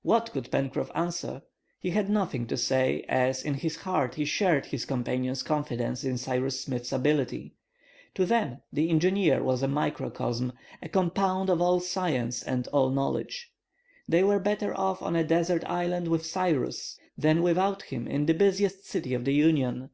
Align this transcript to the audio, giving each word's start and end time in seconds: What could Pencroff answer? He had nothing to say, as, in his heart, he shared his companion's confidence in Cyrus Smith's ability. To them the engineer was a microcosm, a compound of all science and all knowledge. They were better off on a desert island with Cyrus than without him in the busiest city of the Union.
What 0.00 0.32
could 0.32 0.50
Pencroff 0.50 0.90
answer? 0.94 1.42
He 1.78 1.90
had 1.90 2.08
nothing 2.08 2.46
to 2.46 2.56
say, 2.56 3.04
as, 3.10 3.42
in 3.42 3.52
his 3.52 3.76
heart, 3.76 4.14
he 4.14 4.24
shared 4.24 4.64
his 4.64 4.86
companion's 4.86 5.42
confidence 5.42 6.02
in 6.02 6.16
Cyrus 6.16 6.62
Smith's 6.62 6.92
ability. 6.92 7.56
To 8.14 8.24
them 8.24 8.62
the 8.72 8.88
engineer 8.88 9.42
was 9.42 9.62
a 9.62 9.68
microcosm, 9.68 10.54
a 10.82 10.88
compound 10.88 11.50
of 11.50 11.60
all 11.60 11.80
science 11.80 12.42
and 12.42 12.66
all 12.68 12.88
knowledge. 12.88 13.52
They 14.08 14.24
were 14.24 14.38
better 14.38 14.74
off 14.74 15.02
on 15.02 15.14
a 15.14 15.22
desert 15.22 15.62
island 15.66 16.08
with 16.08 16.24
Cyrus 16.24 16.98
than 17.18 17.42
without 17.42 17.82
him 17.82 18.08
in 18.08 18.24
the 18.24 18.32
busiest 18.32 18.86
city 18.86 19.12
of 19.12 19.26
the 19.26 19.34
Union. 19.34 19.90